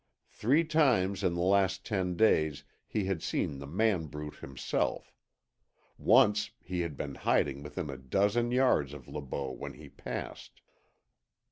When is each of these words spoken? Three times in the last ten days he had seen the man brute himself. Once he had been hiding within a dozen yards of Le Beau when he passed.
Three 0.31 0.63
times 0.63 1.23
in 1.23 1.35
the 1.35 1.43
last 1.43 1.85
ten 1.85 2.15
days 2.15 2.63
he 2.87 3.05
had 3.05 3.21
seen 3.21 3.59
the 3.59 3.67
man 3.67 4.07
brute 4.07 4.37
himself. 4.37 5.13
Once 5.95 6.49
he 6.59 6.79
had 6.81 6.97
been 6.97 7.13
hiding 7.13 7.61
within 7.61 7.87
a 7.91 7.97
dozen 7.99 8.49
yards 8.49 8.93
of 8.95 9.07
Le 9.07 9.21
Beau 9.21 9.51
when 9.51 9.73
he 9.73 9.89
passed. 9.89 10.61